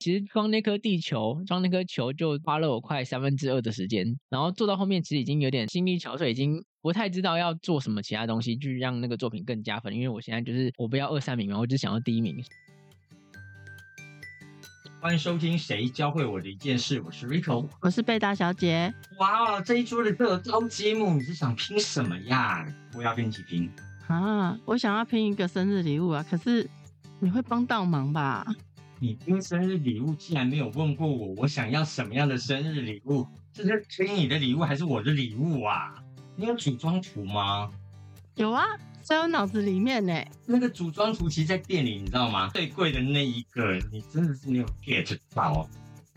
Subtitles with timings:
[0.00, 9.94] 其实装那颗地球，装那颗球就花了我快三分之二的时间，然后做到后面其实已经有点心力憔悴，已经不太知道要做什么其他东西去让那个作品更加分。
[9.94, 12.42] 因为我现在就是我不要二三名嘛，我只想要第一名。
[15.02, 18.94] 欢迎收听《谁教会我的一件事》，我是 Rico，我是贝大小姐。
[19.18, 22.66] 哇哦，这一桌的乐高积木，你是想拼什么呀？
[22.94, 23.70] 我要跟你一起拼
[24.08, 24.58] 啊！
[24.64, 26.66] 我想要拼一个生日礼物啊，可是
[27.18, 28.46] 你会帮倒忙吧？
[29.02, 33.26] 你拼生日礼物，竟然没有问过我，我想要什么样的生日礼物？
[33.50, 35.94] 这是听你的礼物还是我的礼物啊？
[36.36, 37.70] 你有组装图吗？
[38.34, 38.62] 有啊。
[39.02, 40.12] 在我脑子里面呢，
[40.44, 42.50] 那个组装图其实在店里，你知道吗？
[42.52, 45.66] 最贵的那一个，你真的是没有 get 到。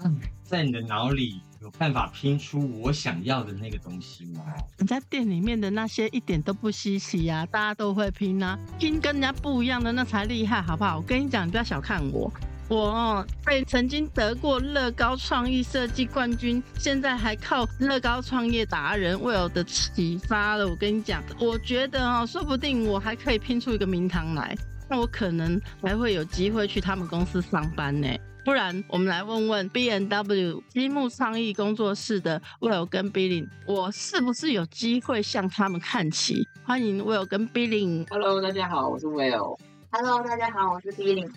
[0.03, 4.43] 嗯，在你的脑里有办法拼出我想要的那个东西吗？
[4.77, 10.97] 人家店里面的那些一点都不稀奇呀，大家都会拼啊，拼跟人家不一样的那才厉害，好不好？
[10.97, 12.29] 我跟你讲，你不要小看我。
[12.69, 20.67] 我哦被曾经得过乐高创意设计冠军，现在还靠乐高创业达人 Will 的启发了。
[20.67, 24.57] 我跟你讲，我觉得哦，说不定我还可以拼出一个名堂来，
[24.89, 28.07] 那我可能还会有机会去他们公司上班呢。
[28.45, 36.47] 不然，我们来问问 B N W 积木创意工作室的 Will 跟 Billy，我是不是有机会向他们看齐？
[36.63, 38.05] 欢迎 Will 跟 Billy。
[38.09, 39.57] Hello，大家好，我是 Will。
[39.91, 41.29] Hello，大家好，我是 Billy。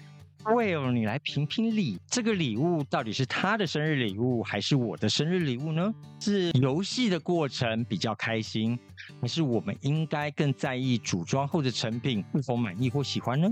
[0.47, 5.93] Will，你来评评理，这个礼物到底是他的生日礼物，还是我的生日礼物呢？
[6.21, 8.79] 是游戏的过程比较开心，
[9.21, 13.49] 还是我们应该更在意组装后的成品是否满意或喜欢呢？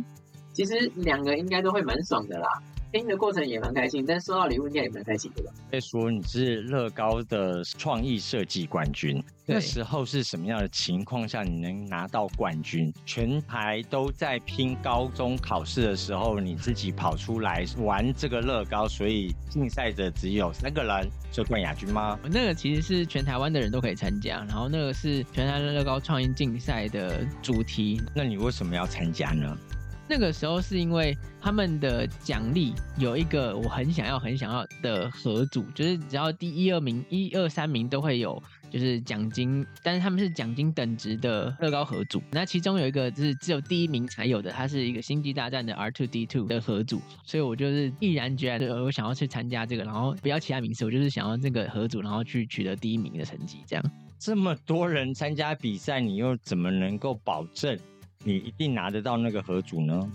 [0.53, 2.47] 其实两个应该都会蛮爽的啦。
[2.95, 5.51] 拼的过程也蛮开心，但收到礼物应该也蛮开心的吧？
[5.73, 12.95] 再说你是乐高的创意设计冠军，那时候是什么样的情况下你能拿到冠军？
[13.05, 22.17] 全台都在拼高中考试的时候，你自己跑出来玩这个乐高，所以竞赛者只有三个人就冠亚军吗？
[22.23, 28.01] 那个其实是全台湾的人都可以参加，然后那个是全台乐高创意竞赛的主题。
[28.15, 29.59] 那你为什么要参加呢？
[30.07, 42.23] 那个时候是因为他们的奖励有一个我很想要很想要的合组，就是只要第一二名、一二三名都会有就是奖金，但是他们是奖金等值的乐高合组。
[42.31, 53.59] 那其中有一个就是只有第一名才有的，它是一个星际大战的 R Two D Two 的合组，所以我就是毅然决然的，我想要去参加这个，然后不要其他名次，我就是想要这个合组，然后去取得第一名的成绩。
[53.67, 53.85] 这样
[54.19, 57.79] 这么多人参加比赛，你又怎么能够保证？
[58.25, 60.11] 你一定拿得到那个盒组呢？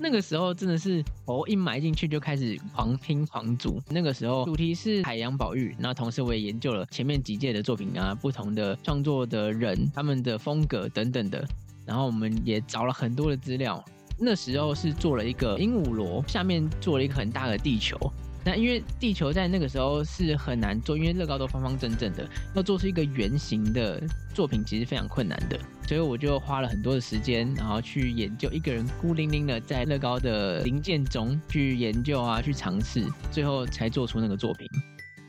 [0.00, 3.80] 那个时候真的是我一埋进去就开始狂拼狂组。
[3.88, 11.44] 那个时候主题是海洋保育，那同时我也研究了前面几届的作品啊，不同的创作的人他们的风格等等的。
[11.86, 13.82] 然后我们也找了很多的资料。
[14.20, 17.96] 那时候是做了一个鹦鹉螺，下面做了一个很大的地球。
[18.44, 34.66] 那因为地球在那个时候是很难做，因为乐高都方方正正的，要做出一个圆形的作品其实非常困难的，所以我就花了很多的时间，然后去研究，一个人孤零零的在乐高的零件中去研究啊，去尝试，最后才做出那个作品。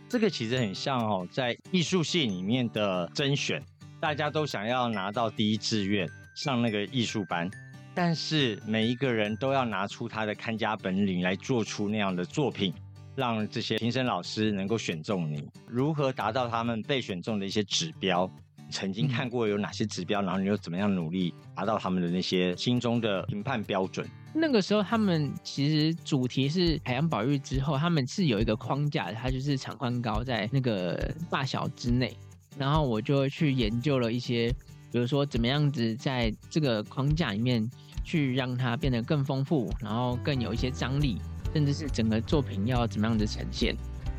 [0.07, 3.61] 这个其实很像哦，在艺术系里面的甄选，
[3.99, 7.49] 大家都想要拿到第一志愿上那个艺术班，
[7.93, 12.73] 但是每一个人都要拿出他的看家本领来做出那样的作品。
[13.19, 18.27] 让这些评审老师能够选中你，如何达到他们被选中的一些指标？
[18.71, 24.07] 曾经看过有哪些指标，然后你又怎么样努力达到他们的那些心中的评判标准？
[24.31, 32.15] 那个时候他们其实主题是海洋保育之后，他们是有一个框架的，它就是长宽高在那个大小之内。
[32.59, 34.53] 然后我就去研究了一些，
[34.91, 37.67] 比如说怎么样子在这个框架里面
[38.03, 41.17] 去让它变得更丰富，然后更有一些张力。
[41.53, 43.75] 甚至是整个作品要怎么样的呈现，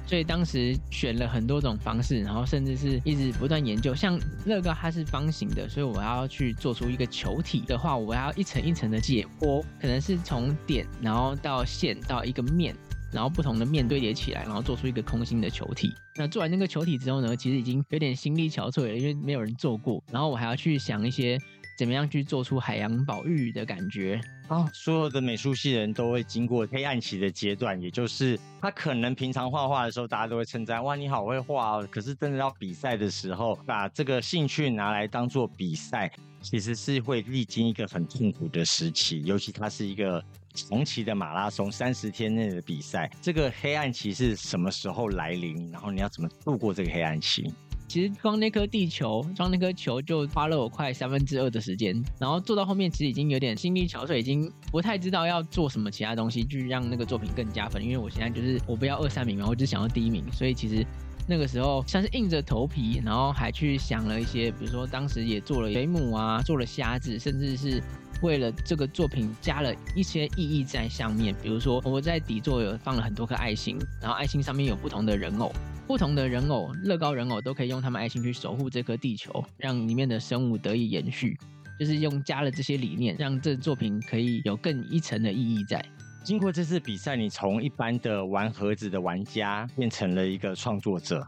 [0.06, 3.94] 所以当时选了很多种方式，然后甚至是一直不断研究。
[3.94, 12.74] 像乐高它是方形的，所以我要去做出一个球体的话，我要一层一层的解剖，可能是从点，然后到线，到一个面，
[13.12, 15.92] 然后不同的面堆叠起来，然后做出一个空心的球体。
[16.16, 20.02] 那做完那个球体之后呢，其实已经有点心力憔悴了，因为没有人做过。
[20.12, 21.38] 然后我还要去想一些。
[21.78, 24.68] 怎么样去做出海洋保育的感觉啊？
[24.74, 31.88] 所有的美术系人都会经过黑暗期的阶段，也就是他可能平常画画的时候，大家都会称赞哇你好会画哦。
[31.90, 36.10] 可是真的要比赛的时候，把这个兴趣拿来当做比赛，
[36.42, 39.22] 其实是会历经一个很痛苦的时期。
[39.22, 40.22] 尤其它是一个
[40.52, 45.70] 长期的马拉松，三十天内的比赛，这个黑暗期是什么时候来临？
[45.70, 47.54] 然后你要怎么度过这个黑暗期？
[47.90, 57.82] 其实装那颗地球，装那颗球就花了我快三分之二的时间，然后做到后面其实已经有点心力憔悴，已经不太知道要做什么其他东西去让那个作品更加分。
[57.82, 60.86] 因为我现在就是我不要二三名嘛，我只想要第一名，所以其实
[61.26, 67.82] 那个时候像是硬着头皮，然后还去想了一些，比如说当时也做了水母啊，做了虾子，甚至是。
[68.22, 75.52] 为了这个作品加了一些意义在上面，比如说我在底座有放了很多颗爱心，然后爱心上面有不同的人偶，
[75.86, 81.38] 不同的人偶乐高人偶都可以用他们爱心去守护这颗地球，让里面的生物得以延续，
[81.78, 85.84] 就是用加了这些理念，让这作品可以有更一层的意义在。
[86.22, 91.26] 经过这次比赛，你从一般的玩盒子的玩家变成了一个创作者。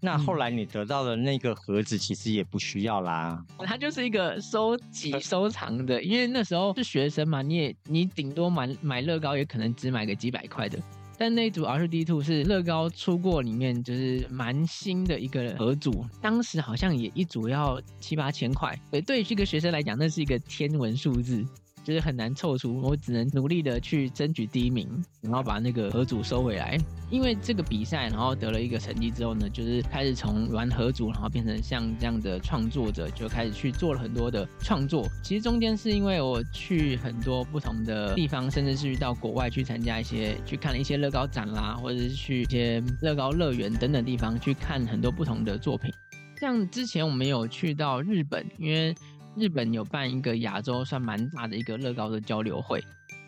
[0.00, 10.78] 那后来你得到的那个盒子其实也不需要啦，它就是一个收集收藏的，因为那时候是学生嘛，你也你顶多买买乐高也可能只买个几百块的，
[11.18, 21.44] 但那组 R D Two 是乐高出过里面就是蛮新的一个盒组，当时好像也一组要七八千块，对，对于这个学生来讲，那是一个天文数字。
[21.88, 24.86] 就是很难凑出，我只能努力的去争取第一名，
[25.22, 26.78] 然后把那个合组收回来。
[27.10, 35.08] 因为这个比赛，然后得了一个成绩之后呢，就是开始从玩合组，然后变成像这样的创作者，就开始去做了很多的创作。
[35.22, 45.90] 其实中间是因为我去很多不同的地方，甚至是到国外去参加一些，去看了一些乐高展啦，或者是去一些乐高乐园等等地方去看很多不同的作品。
[46.38, 48.94] 像之前我们有去到日本，因为。
[49.38, 52.82] 日本有办一个亚洲算蛮大的一个乐高的交流会，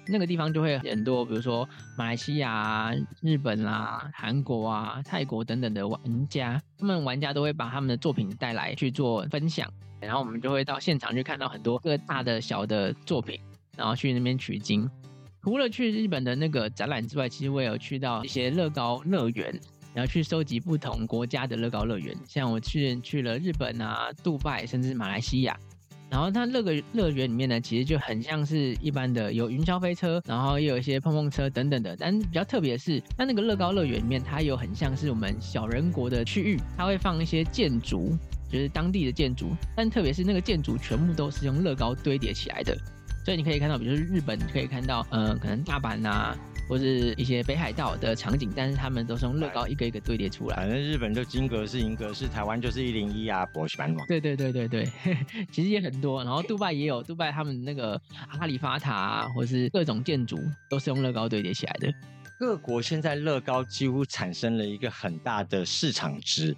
[0.06, 13.40] 那个地方就会很多，比如说马来西亚、日本啦、韩国啊、泰国等等的玩家，他们玩家都会把他们的作品带来去做分享，然后我们就会到现场去看到很多各大的小的作品，
[13.76, 14.90] 然后去那边取经。
[15.42, 19.58] 除了去日本的那个展览之外，其实我有去到一些乐高乐园，
[19.94, 25.58] 然后去收集不同国家的乐高乐园，像我去去了日本啊、杜拜，甚至马来西亚。
[26.10, 31.96] 然后它乐个乐园里面呢，其实就很像是一般的有云霄飞车，然后也有一些碰碰车等等的。
[31.96, 38.16] 但比较特别的是，它那个乐高乐园里面，它有很像是我们小人国的区域，它会放一些建筑，
[38.50, 39.50] 就是当地的建筑。
[39.76, 42.76] 但特别是那个建筑全部都是用乐高堆叠起来的，
[43.24, 46.36] 所以你可以看到，比如说日本你可以看到，呃，可能大阪啊。
[46.70, 50.56] 或是一些北海道的场景，但是他们都是用乐高一个一个堆叠出来。
[50.56, 54.04] 反正日本就金格式、银格式，台湾就是一零一啊，博士班嘛。
[54.06, 54.88] 对对对对对，
[55.50, 56.22] 其实也很多。
[56.22, 58.00] 然后杜拜也有，杜拜他们那个
[58.38, 60.38] 阿里法塔啊，或是各种建筑
[60.70, 61.92] 都是用乐高堆叠起来的。
[62.38, 66.56] 各国现在乐高几乎产生了一个很大的市场值。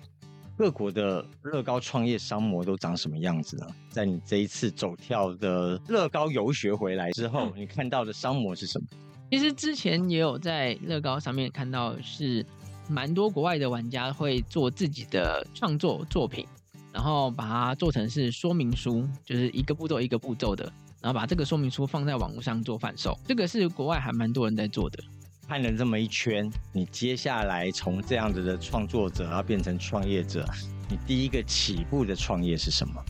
[0.59, 3.67] 各国的乐高创业商模都长什么样子呢？
[3.89, 8.87] 在你这一次走跳的乐高游学回来之后， 你看到的商模是什么？
[9.33, 12.45] 其实之前也有在乐高上面看到，是
[12.87, 16.47] 蛮多国外的玩家会做自己的创作作品，
[16.93, 20.71] 然后把它做成是说明书，就是一个步骤一个步骤的，
[21.01, 23.19] 然后把这个说明书放在网络上做贩售。
[23.27, 25.03] 这个是国外还蛮多人在做的。
[25.49, 30.47] 看了这么一圈，你接下来从这样子的创作者要变成创业者，
[30.91, 33.03] 你第一个起步的创业是什么？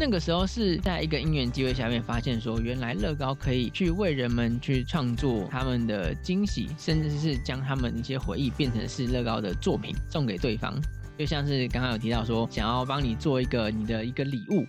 [0.00, 10.80] 那个时候是在一个因缘机会下面发现，说原来乐高可以去为人们去创作他们的惊喜，甚至是将他们一些回忆变成是乐高的作品送给对方。
[11.18, 14.64] 就像是刚刚有提到说，想要帮你做一个你的一个礼物，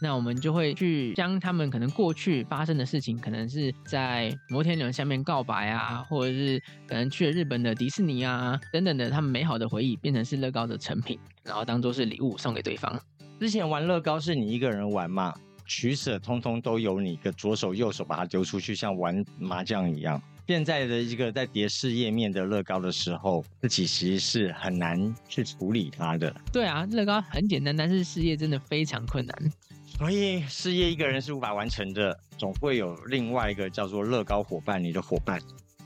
[0.00, 6.58] 那我们就会去将他们可能过去发生的事情，可能是在摩天轮下面告白啊，或者是
[6.88, 12.98] 可能去了日本的迪士尼啊等等的他们美好的回忆，变成是乐高的成品，然后当做是礼物送给对方。
[13.42, 15.34] 之前玩乐高是你一个人玩嘛？
[15.66, 20.22] 取舍通通都由你的左手右手把它丢出去，像玩麻将一样。
[20.46, 26.32] 现在的一个在叠式页面的乐高的时候，自己其实是很难去处理它的。
[26.52, 29.52] 对啊，乐高很简单，但是事业真的非常困难。
[29.84, 35.40] 所以事业一个人是无法完成的，总会有另外一个叫做乐高伙伴，你的伙伴。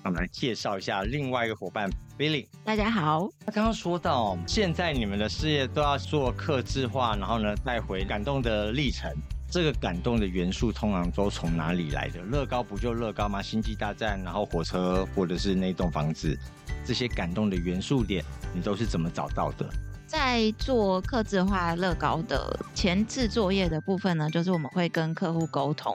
[0.07, 2.47] 我们来介绍一下另外一个伙伴 Billy。
[2.65, 3.29] 大家好。
[3.45, 9.13] 他刚刚说到，现在你们的事业都要做客制化，然后呢带回感动的历程。
[9.51, 12.21] 这个感动的元素通常都从哪里来的？
[12.23, 13.43] 乐高不就乐高吗？
[13.43, 16.39] 星际大战，然后火车或者是那栋房子，
[16.85, 19.69] 这些感动的元素点，你都是怎么找到的？
[20.07, 25.95] 在做刻字化乐高的前置作业的部分呢，就是我们会跟客户沟通。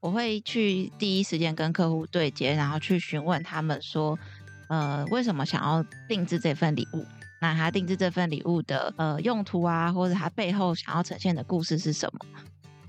[0.00, 4.18] 我会去第一时间跟客户对接，然后去询问他们说，
[4.68, 7.06] 呃，为什么想要定制这份礼物？
[7.40, 12.26] 那他定制这份礼物的呃用途啊，或者他背后想要呈现的故事是什么？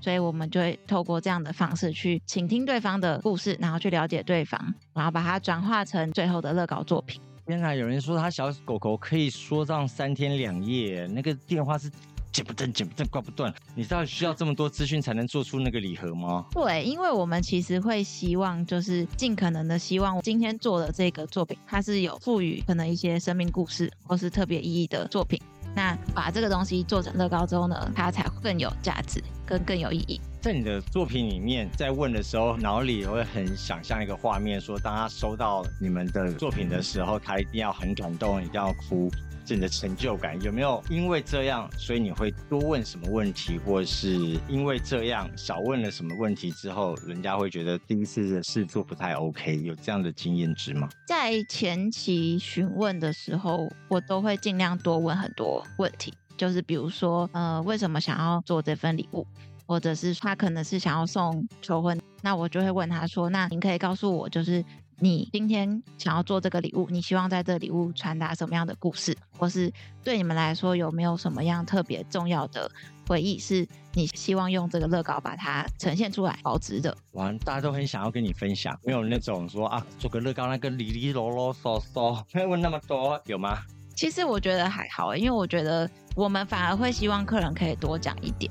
[0.02, 7.22] 所以我们就会透过这样的方式去倾听对方的故事，然后去了解对方，然后把它转化成最后的乐高作品。
[7.48, 11.92] 原来有人说他小狗狗可以说上三天两夜，那个电话是
[12.32, 13.54] 剪不断、剪不断、挂不断。
[13.76, 16.46] 你知道需要这么多资讯才能做出那个礼盒吗？
[16.52, 25.38] 对，因为我们其实会希望，就是尽可能的希望今天做的这个作品，它是有赋予可能一些生命故事或是特别意义的作品。
[25.76, 30.22] 那把这个东西做成乐高之后呢，它才更有价值，跟更有意义。
[30.42, 39.10] 在你的作品里面，在问的时候，脑里会很想象一个画面，说当他收到你们的作品的时候，他一定要很感动，一定要哭。
[39.46, 49.62] 是你的成就感有没有因为这样，所以你会多问什么问题，或是因为这样少问了什么问题之后，人家会觉得第一次的事做不太 OK？
[49.62, 50.88] 有这样的经验值吗？
[51.06, 59.28] 在前期询问的时候，我都会尽量多问很多问题，就是比如说，呃，为什么想要做这份礼物，
[59.66, 64.64] 或者是他可能是想要送求婚，那我就会问他说，那您可以告诉我，就是。
[65.00, 69.70] 你今天想要做这个礼物，你希望在这礼物传达什么样的故事，或是
[70.02, 72.72] 对你们来说有没有什么样特别重要的
[73.06, 76.98] 回忆，是你希望用这个乐高把它呈现出来保值的？
[77.12, 83.58] 哇，大家都很想要跟你分享，没有那种说啊，做个乐高那个哩哩啰啰嗦嗦，没问那么多，有吗？
[83.98, 88.50] 其实我觉得还好，因为我觉得我们反而会希望客人可以多讲一点，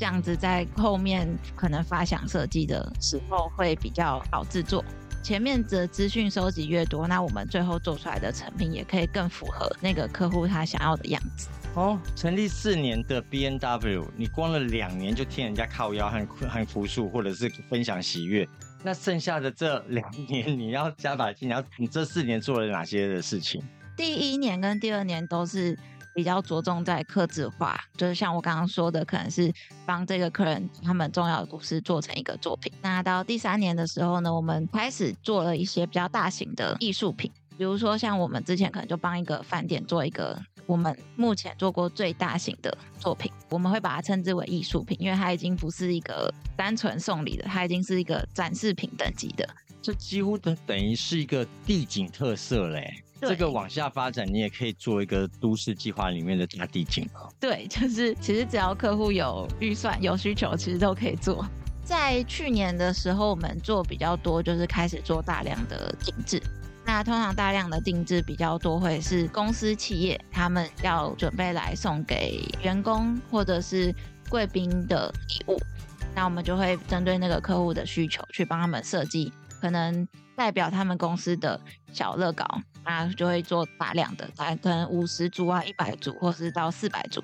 [0.00, 4.84] 这样子在后面可能发想设计的时候会比较好制作。
[5.22, 11.48] 前面的资讯收集越多，那我们最后做出来的成品也可以更符合那个客户他想要的样子。
[11.74, 18.48] 哦，成立四年的 B N W，你光了两年就听人家靠腰和和扶树，或者是分享喜悦，
[18.82, 23.62] 那剩下的这两年你要加把劲，你要你这四年做了哪些的事情？
[23.96, 25.78] 第一年跟第二年都是。
[26.18, 29.54] 比较着重在刻字化，就是像我刚刚说的，可能是
[29.86, 32.72] 帮这个客人他们重要的故事做成一个作品。
[32.82, 49.48] 那到第三年的时候呢，我们开始做了一些比较大型的艺术品，比如说像我们之前可能就帮一个饭店做一个我们目前做过最大型的作品，我们会把它称之为艺术品，因为它已经不是一个单纯送礼的，它已经是一个展示品等级的。
[49.80, 53.04] 这几乎等等于是一个地景特色嘞。
[53.20, 57.08] 这个往下发展，你也可以做一个都市计划里面的大地景
[57.40, 61.44] 对，就是其实只要客户有预算、有需求，其实都可以做。
[61.82, 66.42] 在去年的时候，我们做比较多，就是开始做大量的定制。
[66.84, 73.94] 那通常大量的定制比较多，会是公司企业他们要准备来送给员工或者是
[74.28, 75.58] 贵宾的礼物。
[76.14, 81.60] 那我们就会针对那个客户的需求，去帮他们设计，可能代表他们公司的
[81.92, 82.44] 小乐高。
[82.84, 87.22] 那就会做大量的，大概可能五十组啊、一百组，或是到四百组。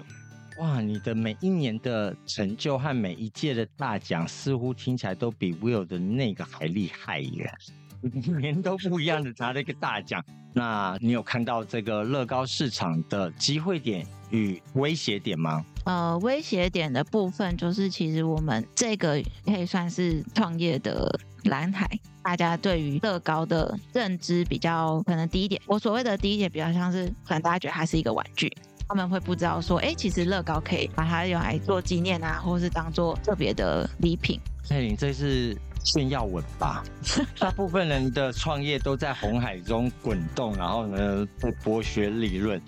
[0.58, 7.50] 哇，你的每一年的成就和每一届的大奖，似乎听起来都比 Will 的那个还厉害耶！
[8.02, 10.22] 每年都不一样的拿了一个大奖。
[10.52, 15.64] 那你有看到这个乐高市场的机会点与威胁点吗？
[15.86, 21.98] 呃，威胁点的部分就是，其实我们这个可以算是创业的蓝海。
[22.24, 25.60] 大家对于乐高的认知比较可能低一点。
[25.66, 28.50] 我所谓的低一点，比较像是可能大家觉得它是一个玩具，
[28.88, 34.40] 他们会不知道说，哎，其实乐高可以把它用来做纪念啊，或是当做特别的礼品。
[34.70, 35.54] 哎，你这是
[35.84, 36.82] 炫耀文吧？
[37.38, 42.58] 大部分人的创业都在红海中滚动，然后呢，不剥削利润。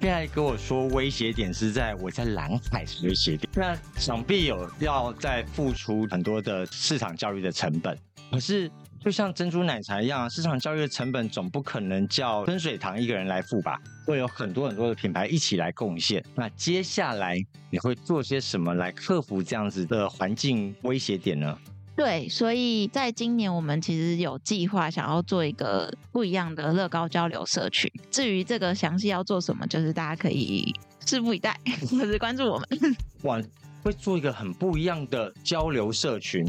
[0.00, 7.96] 现在跟我说威胁点是在我在蓝海威胁点，那想必有要再付出很多的市场教育的成本，
[8.32, 8.68] 可是。
[9.04, 13.78] 就像珍珠奶茶一样，市场教育的成本总不可能叫春水堂一个人来付吧？
[14.06, 16.24] 会有很多很多的品牌一起来贡献。
[16.34, 17.36] 那接下来
[17.68, 21.58] 你会做些什么来克服这样子的环境威胁点呢？
[21.94, 27.92] 对，所以在今年我们其实有计划想要做一个不一样的乐高交流社群。
[28.10, 31.54] 至于这个详细要做什么，就是大家可以拭目以待，
[31.90, 32.96] 或者关注我们。
[33.24, 33.38] 哇，
[33.82, 36.42] 会做一个很不一样的交流社群。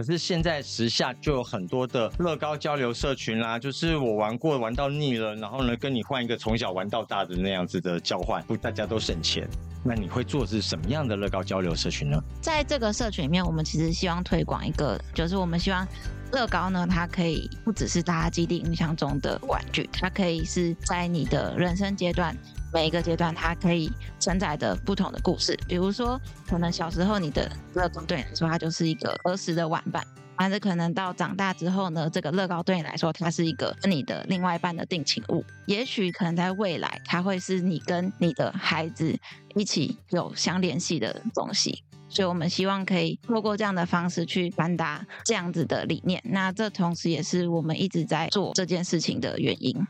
[0.00, 9.46] 可是现在时下就有很多的乐高交流社群啦，就是我玩过玩到腻了，然后呢跟你换一个从小玩到大的那样子的交换，不大家都省钱。
[9.84, 12.18] 那你会做是什么样的乐高交流社群呢？
[12.40, 15.86] 在这个社群里面，我们其实希望推广一个，就是我们希望
[16.32, 22.34] 乐高呢，它可以不只是大家基地印象中的玩具，它可以是在你的人生阶段。
[22.72, 25.58] 每一个阶段，它可以承载的不同的故事。
[25.66, 30.02] 比如说，可能小时候你的乐高对你来说，它就是一个儿时的玩伴；，
[30.36, 35.44] 但是可能到长大之后呢，这个乐高对你来说，它是一个你的另外一半的定情物。
[35.66, 39.18] 也许可能在未来，它会是你跟你的孩子
[39.54, 41.82] 一起有相联系的东西。
[42.12, 46.20] 所以我们希望可以透过这样的方式去传达这样子的理念。
[46.24, 49.86] 那这同时也是我们一直在做这件事情的原因。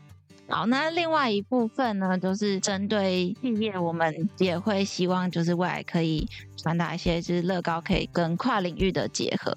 [0.51, 6.27] 好，那另外一部分呢，就是针对企业，我们也会希望就是未来可以
[6.57, 9.55] 传达一些，就是乐高可以跟跨领域的结合，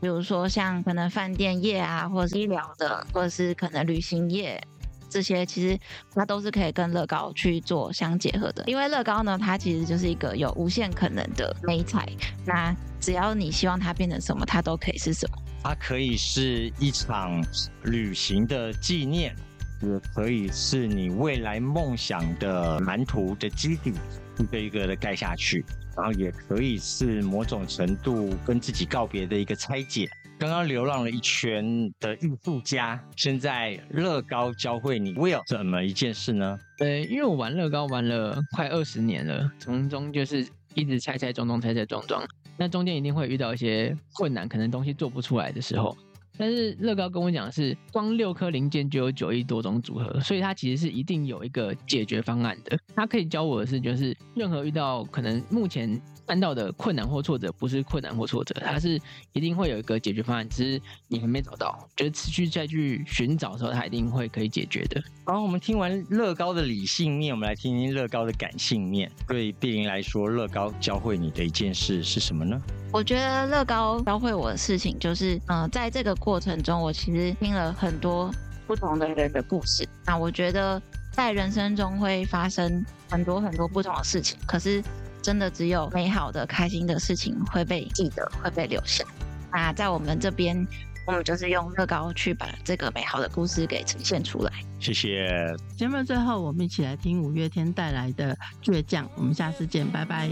[0.00, 4.62] 比如说像可能饭店业啊，或者是医疗的，或者是可能旅行业。
[5.08, 5.78] 这些其实
[6.14, 12.08] 它都是可以跟乐高去做相结合的，因为乐高呢，它其实就是一个有无限可能的美彩。
[12.44, 15.38] 那只要你希望它变成什么，它都可以是什么。
[15.62, 17.42] 它可以是一场
[17.84, 19.34] 旅行的纪念，
[19.82, 23.92] 也可以是你未来梦想的蓝图的基底，
[24.38, 25.64] 一个一个的盖下去。
[25.96, 30.06] 然后也可以是某种程度跟自己告别的一个拆解。
[30.38, 36.58] 刚刚流浪了一圈的艺术家，现在乐高教会你 Will 怎么一件事呢？
[36.80, 42.22] 呃，因为我玩乐高玩了快二十年了，从中就是一直拆拆装装，拆拆装装，
[42.58, 45.96] 那中间一定会遇到一些困难，可能东西做不出来的时候。
[46.38, 52.78] 但是乐高跟我讲的是，光六颗零件就有九亿多种组合，所以它其实是一定有一个解决方案的。
[52.94, 56.00] 它可以教我的是，就是任何遇到可能目前。
[56.26, 59.00] 看到的困难或挫折不是困难或挫折，它是
[59.32, 61.88] 一定会有一个解决方案，只是你还没找到。
[61.94, 65.00] 就是持续再去寻找的时候，它一定会可以解决的。
[65.24, 69.08] 好，我们听完乐高的理性面，我们来听听乐高的感性面。
[69.28, 72.60] 对碧玲来说，乐高教会你的一件事是什么呢？
[72.92, 78.30] 我觉得乐高教会我的事情就是，嗯，在这个过程中，我其实听了很多
[78.66, 79.88] 不同的人的故事。
[80.04, 84.82] 那我觉得在人生中会发生很多很多不同的事情，可是。
[85.22, 89.04] 真的只有美好的、开心的事情会被记得，会被留下。
[89.50, 90.64] 那在我们这边，
[91.04, 94.52] 我们就是用乐高去把这个美好的故事给呈现出来。
[94.78, 95.52] 谢谢。
[95.76, 99.04] 节目最后，我们一起来听五月天带来的《倔强》。
[99.16, 100.30] 我们下次见，拜拜。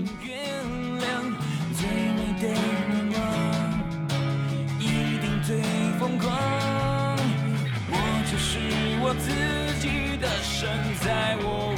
[6.18, 6.28] 光
[7.90, 7.94] 我
[8.30, 8.58] 就是
[9.02, 9.30] 我自
[9.80, 10.68] 己的神，
[11.00, 11.73] 在我